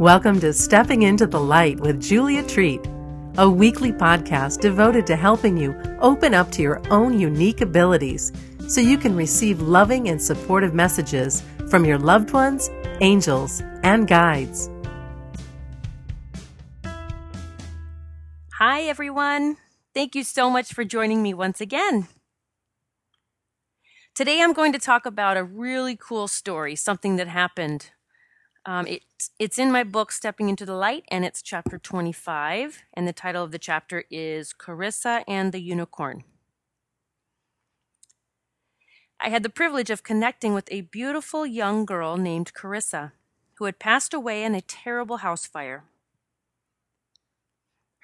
[0.00, 2.80] Welcome to Stepping into the Light with Julia Treat,
[3.36, 8.32] a weekly podcast devoted to helping you open up to your own unique abilities
[8.66, 12.70] so you can receive loving and supportive messages from your loved ones,
[13.02, 14.70] angels, and guides.
[18.54, 19.58] Hi, everyone.
[19.92, 22.08] Thank you so much for joining me once again.
[24.14, 27.90] Today, I'm going to talk about a really cool story, something that happened
[28.66, 32.82] um, it's, it's in my book, Stepping into the Light, and it's chapter 25.
[32.94, 36.24] And the title of the chapter is Carissa and the Unicorn.
[39.18, 43.12] I had the privilege of connecting with a beautiful young girl named Carissa,
[43.54, 45.84] who had passed away in a terrible house fire.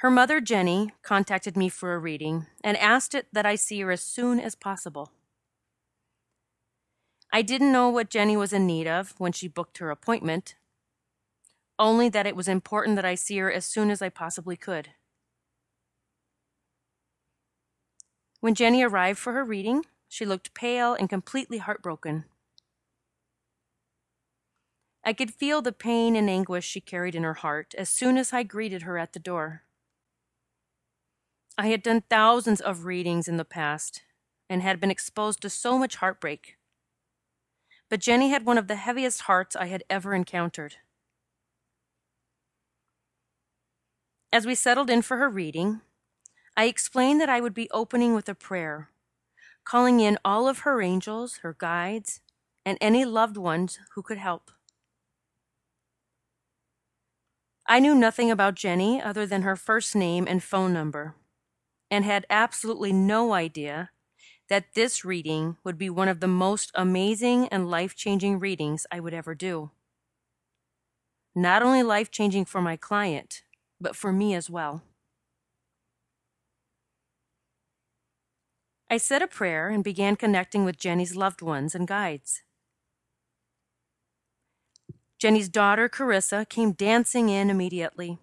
[0.00, 3.90] Her mother, Jenny, contacted me for a reading and asked it that I see her
[3.90, 5.10] as soon as possible.
[7.32, 10.54] I didn't know what Jenny was in need of when she booked her appointment,
[11.78, 14.90] only that it was important that I see her as soon as I possibly could.
[18.40, 22.24] When Jenny arrived for her reading, she looked pale and completely heartbroken.
[25.04, 28.32] I could feel the pain and anguish she carried in her heart as soon as
[28.32, 29.62] I greeted her at the door.
[31.58, 34.02] I had done thousands of readings in the past
[34.48, 36.56] and had been exposed to so much heartbreak
[37.88, 40.76] but Jenny had one of the heaviest hearts I had ever encountered.
[44.32, 45.80] As we settled in for her reading,
[46.56, 48.90] I explained that I would be opening with a prayer,
[49.64, 52.20] calling in all of her angels, her guides,
[52.64, 54.50] and any loved ones who could help.
[57.66, 61.14] I knew nothing about Jenny other than her first name and phone number,
[61.90, 63.90] and had absolutely no idea
[64.48, 69.00] that this reading would be one of the most amazing and life changing readings I
[69.00, 69.70] would ever do.
[71.34, 73.42] Not only life changing for my client,
[73.80, 74.82] but for me as well.
[78.88, 82.42] I said a prayer and began connecting with Jenny's loved ones and guides.
[85.18, 88.18] Jenny's daughter, Carissa, came dancing in immediately.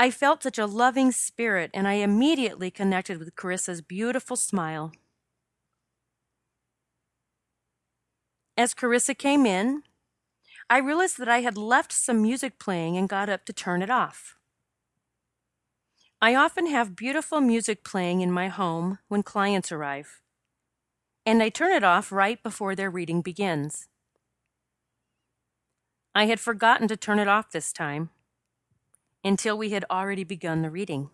[0.00, 4.92] I felt such a loving spirit, and I immediately connected with Carissa's beautiful smile.
[8.56, 9.82] As Carissa came in,
[10.70, 13.90] I realized that I had left some music playing and got up to turn it
[13.90, 14.36] off.
[16.22, 20.20] I often have beautiful music playing in my home when clients arrive,
[21.26, 23.88] and I turn it off right before their reading begins.
[26.14, 28.10] I had forgotten to turn it off this time
[29.24, 31.10] until we had already begun the reading.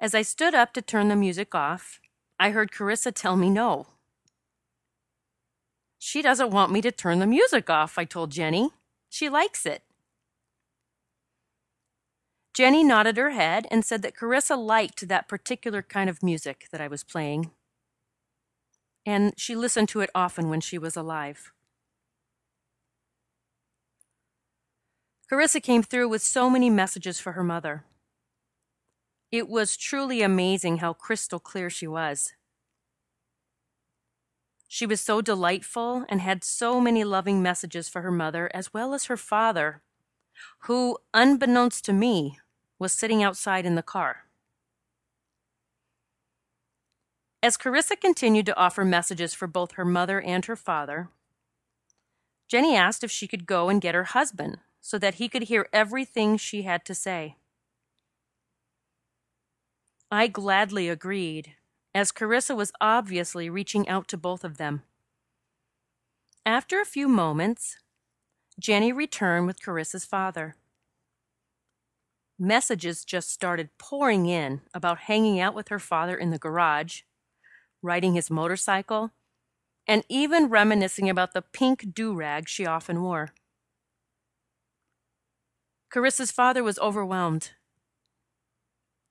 [0.00, 2.00] As I stood up to turn the music off,
[2.38, 3.86] I heard Carissa tell me no.
[5.98, 8.70] She doesn't want me to turn the music off, I told Jenny.
[9.08, 9.82] She likes it.
[12.54, 16.80] Jenny nodded her head and said that Carissa liked that particular kind of music that
[16.80, 17.50] I was playing,
[19.06, 21.52] and she listened to it often when she was alive.
[25.30, 27.84] Carissa came through with so many messages for her mother.
[29.30, 32.32] It was truly amazing how crystal clear she was.
[34.66, 38.94] She was so delightful and had so many loving messages for her mother as well
[38.94, 39.82] as her father,
[40.60, 42.38] who, unbeknownst to me,
[42.78, 44.24] was sitting outside in the car.
[47.42, 51.10] As Carissa continued to offer messages for both her mother and her father,
[52.48, 55.68] Jenny asked if she could go and get her husband, so that he could hear
[55.72, 57.36] everything she had to say.
[60.10, 61.54] I gladly agreed,
[61.94, 64.82] as Carissa was obviously reaching out to both of them.
[66.46, 67.76] After a few moments,
[68.58, 70.56] Jenny returned with Carissa's father.
[72.38, 77.02] Messages just started pouring in about hanging out with her father in the garage,
[77.82, 79.10] riding his motorcycle,
[79.86, 83.32] and even reminiscing about the pink do rag she often wore.
[85.90, 87.52] Carissa's father was overwhelmed.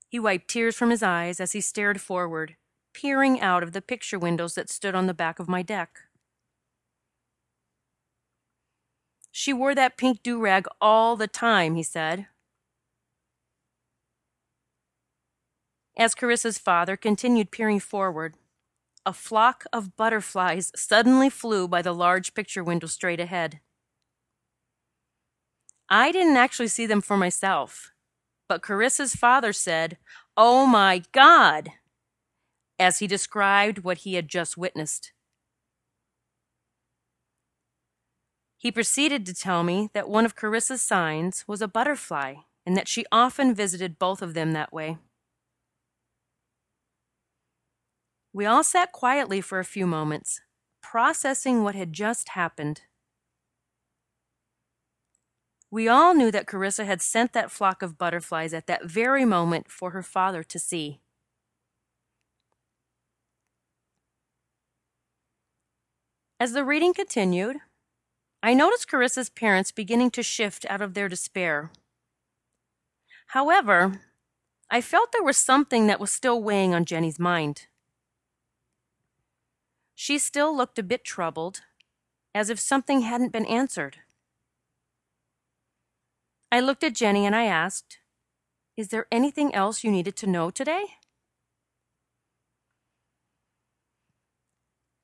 [0.10, 2.56] He wiped tears from his eyes as he stared forward,
[2.94, 6.02] peering out of the picture windows that stood on the back of my deck.
[9.32, 12.28] She wore that pink do rag all the time, he said.
[15.98, 18.36] As Carissa's father continued peering forward,
[19.06, 23.62] a flock of butterflies suddenly flew by the large picture window straight ahead.
[25.90, 27.92] I didn't actually see them for myself,
[28.50, 29.98] but Carissa's father said,
[30.36, 31.70] Oh my God,
[32.78, 35.14] as he described what he had just witnessed.
[38.58, 42.36] He proceeded to tell me that one of Carissa's signs was a butterfly
[42.66, 44.98] and that she often visited both of them that way.
[48.34, 50.42] We all sat quietly for a few moments,
[50.82, 52.82] processing what had just happened.
[55.70, 59.70] We all knew that Carissa had sent that flock of butterflies at that very moment
[59.70, 61.02] for her father to see.
[66.40, 67.58] As the reading continued,
[68.42, 71.72] I noticed Carissa's parents beginning to shift out of their despair.
[73.28, 74.00] However,
[74.70, 77.68] I felt there was something that was still weighing on Jenny's mind.
[79.96, 81.62] She still looked a bit troubled,
[82.36, 83.98] as if something hadn't been answered.
[86.52, 88.00] I looked at Jenny and I asked,
[88.78, 90.86] Is there anything else you needed to know today?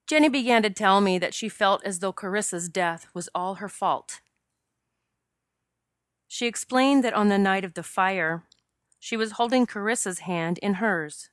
[0.07, 3.69] Jenny began to tell me that she felt as though Carissa's death was all her
[3.69, 4.21] fault.
[6.27, 8.43] She explained that on the night of the fire,
[8.99, 11.29] she was holding Carissa's hand in hers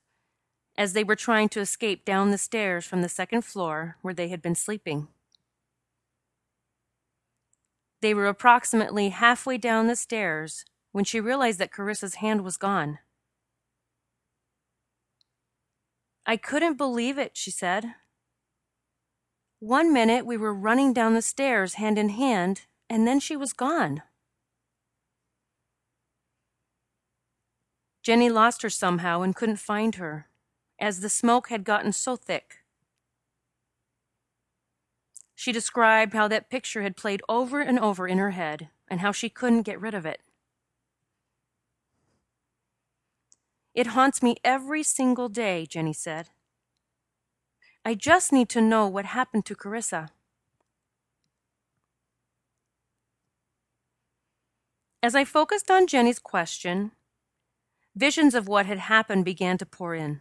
[0.77, 4.29] as they were trying to escape down the stairs from the second floor where they
[4.29, 5.09] had been sleeping.
[8.01, 12.99] They were approximately halfway down the stairs when she realized that Carissa's hand was gone.
[16.27, 17.95] I couldn't believe it, she said.
[19.59, 23.53] One minute we were running down the stairs hand in hand, and then she was
[23.53, 24.03] gone.
[28.03, 30.29] Jenny lost her somehow and couldn't find her,
[30.79, 32.60] as the smoke had gotten so thick.
[35.41, 39.11] She described how that picture had played over and over in her head and how
[39.11, 40.21] she couldn't get rid of it.
[43.75, 46.29] It haunts me every single day, Jenny said.
[47.87, 50.11] I just need to know what happened to Carissa.
[55.03, 56.93] As I focused on Jenny's question,
[57.97, 60.21] visions of what had happened began to pour in.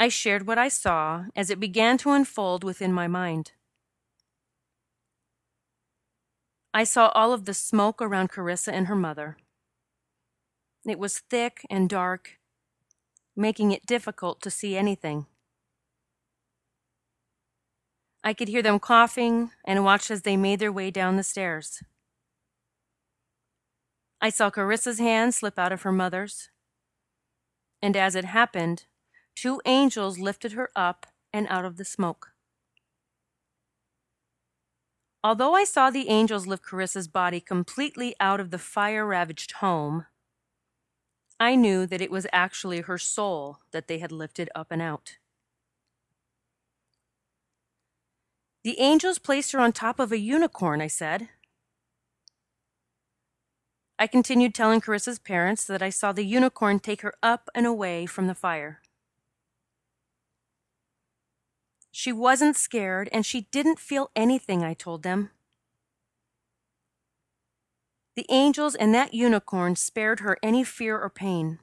[0.00, 3.52] I shared what I saw as it began to unfold within my mind.
[6.72, 9.36] I saw all of the smoke around Carissa and her mother.
[10.86, 12.38] It was thick and dark
[13.38, 15.26] making it difficult to see anything.
[18.24, 21.82] I could hear them coughing and watched as they made their way down the stairs.
[24.20, 26.50] I saw Carissa's hand slip out of her mother's,
[27.80, 28.86] and as it happened,
[29.40, 32.32] two angels lifted her up and out of the smoke.
[35.22, 40.06] Although I saw the angels lift Carissa's body completely out of the fire ravaged home,
[41.38, 45.18] I knew that it was actually her soul that they had lifted up and out.
[48.64, 51.28] The angels placed her on top of a unicorn, I said.
[54.00, 58.04] I continued telling Carissa's parents that I saw the unicorn take her up and away
[58.04, 58.80] from the fire.
[61.98, 65.30] She wasn't scared and she didn't feel anything, I told them.
[68.14, 71.58] The angels and that unicorn spared her any fear or pain.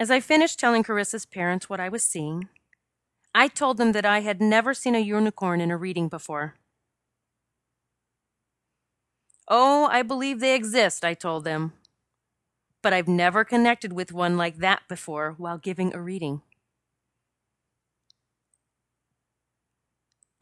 [0.00, 2.48] As I finished telling Carissa's parents what I was seeing,
[3.34, 6.54] I told them that I had never seen a unicorn in a reading before.
[9.48, 11.74] Oh, I believe they exist, I told them.
[12.84, 16.42] But I've never connected with one like that before while giving a reading.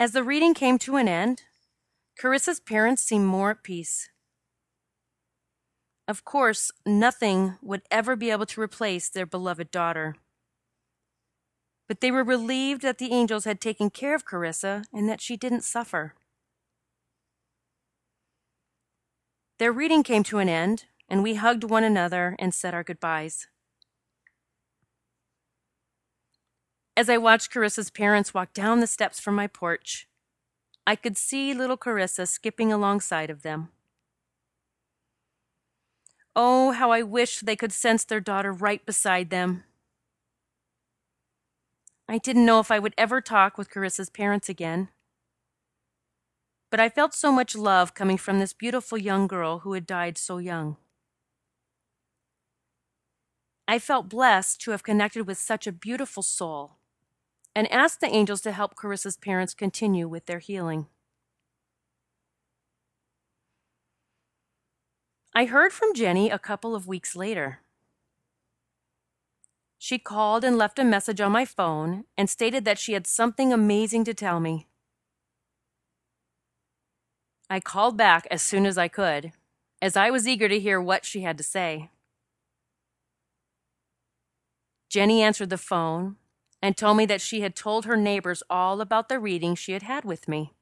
[0.01, 1.43] As the reading came to an end,
[2.21, 4.09] Carissa's parents seemed more at peace.
[6.09, 10.17] Of course, nothing would ever be able to replace their beloved daughter.
[11.87, 15.37] But they were relieved that the angels had taken care of Carissa and that she
[15.37, 16.15] didn't suffer.
[19.61, 23.47] Their reading came to an end, and we hugged one another and said our goodbyes.
[26.97, 30.09] As I watched Carissa's parents walk down the steps from my porch,
[30.87, 33.69] I could see little Carissa skipping alongside of them.
[36.35, 39.65] Oh, how I wished they could sense their daughter right beside them.
[42.09, 44.89] I didn't know if I would ever talk with Carissa's parents again.
[46.71, 50.17] But I felt so much love coming from this beautiful young girl who had died
[50.17, 50.79] so young.
[53.69, 56.73] I felt blessed to have connected with such a beautiful soul
[57.55, 60.87] and asked the angels to help Carissa's parents continue with their healing.
[65.35, 67.61] I heard from Jenny a couple of weeks later.
[69.79, 73.53] She called and left a message on my phone and stated that she had something
[73.53, 74.67] amazing to tell me.
[77.49, 79.33] I called back as soon as I could,
[79.81, 81.91] as I was eager to hear what she had to say.
[84.93, 86.17] Jenny answered the phone
[86.61, 89.83] and told me that she had told her neighbors all about the reading she had
[89.83, 90.53] had with me.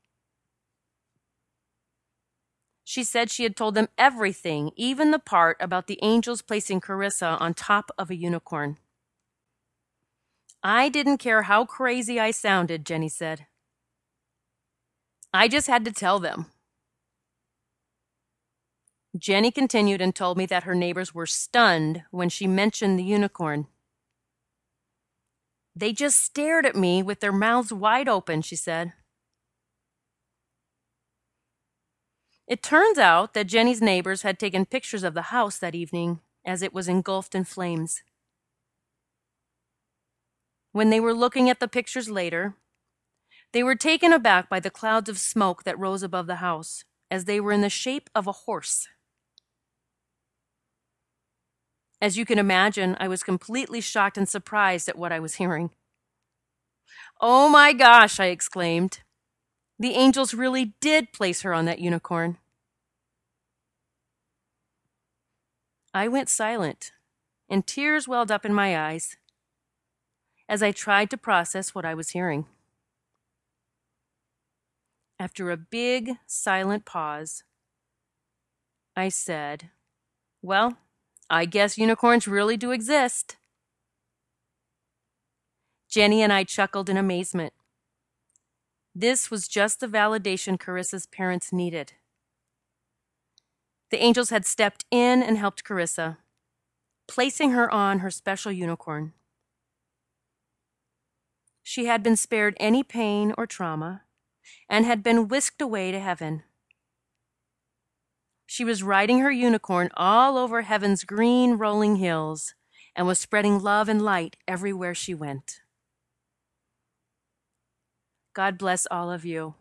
[2.84, 7.40] She said she had told them everything, even the part about the angels placing Carissa
[7.40, 8.78] on top of a unicorn.
[10.62, 13.46] I didn't care how crazy I sounded, Jenny said.
[15.34, 16.46] I just had to tell them.
[19.18, 23.66] Jenny continued and told me that her neighbors were stunned when she mentioned the unicorn.
[25.74, 28.92] They just stared at me with their mouths wide open, she said.
[32.46, 36.62] It turns out that Jenny's neighbors had taken pictures of the house that evening as
[36.62, 38.02] it was engulfed in flames.
[40.72, 42.56] When they were looking at the pictures later,
[43.52, 47.24] they were taken aback by the clouds of smoke that rose above the house, as
[47.24, 48.88] they were in the shape of a horse.
[52.00, 55.70] As you can imagine, I was completely shocked and surprised at what I was hearing.
[57.20, 59.00] Oh my gosh, I exclaimed.
[59.78, 62.38] The angels really did place her on that unicorn.
[65.92, 66.92] I went silent,
[67.48, 69.16] and tears welled up in my eyes
[70.48, 72.46] as I tried to process what I was hearing.
[75.18, 77.44] After a big, silent pause,
[78.96, 79.70] I said,
[80.42, 80.76] Well,
[81.32, 83.36] I guess unicorns really do exist.
[85.88, 87.52] Jenny and I chuckled in amazement.
[88.94, 91.92] This was just the validation Carissa's parents needed.
[93.90, 96.16] The angels had stepped in and helped Carissa,
[97.06, 99.12] placing her on her special unicorn.
[101.62, 104.02] She had been spared any pain or trauma
[104.68, 106.42] and had been whisked away to heaven.
[108.50, 112.56] She was riding her unicorn all over heaven's green rolling hills
[112.96, 115.60] and was spreading love and light everywhere she went.
[118.34, 119.54] God bless all of you.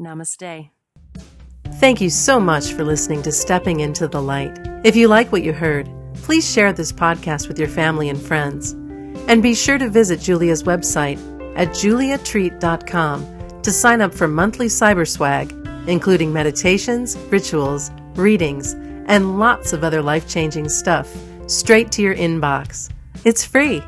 [0.00, 0.70] Namaste.
[1.74, 4.58] Thank you so much for listening to Stepping into the Light.
[4.82, 8.72] If you like what you heard, please share this podcast with your family and friends.
[9.28, 11.20] And be sure to visit Julia's website
[11.56, 15.54] at juliatreat.com to sign up for monthly cyber swag
[15.86, 18.74] including meditations, rituals, readings,
[19.06, 21.08] and lots of other life changing stuff
[21.46, 22.90] straight to your inbox.
[23.24, 23.82] It's free.